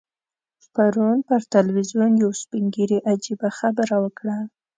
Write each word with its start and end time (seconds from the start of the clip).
پرون 0.73 1.17
پر 1.27 1.41
ټلویزیون 1.51 2.11
یو 2.23 2.31
سپین 2.41 2.63
ږیري 2.75 2.99
عجیبه 3.11 3.49
خبره 3.59 3.95
وکړه. 4.03 4.37